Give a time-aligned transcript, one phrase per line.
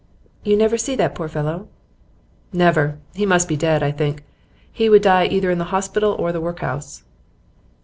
[0.43, 1.67] 'You never see that poor fellow?'
[2.51, 2.97] 'Never.
[3.13, 4.23] He must be dead, I think.
[4.73, 7.03] He would die either in the hospital or the workhouse.